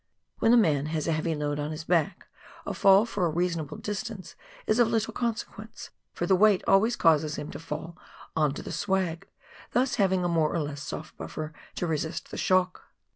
[0.39, 2.25] When a man has a heavy load on his back,
[2.65, 4.35] a fall for a reasonable dis tance
[4.65, 7.95] is of little consequence, for the weight always causes him to fall
[8.35, 9.27] on the" swag,"
[9.73, 12.85] thus having a more or less soft buffer to resist the shock.